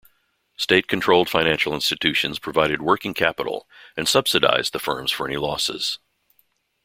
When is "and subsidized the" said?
3.95-4.79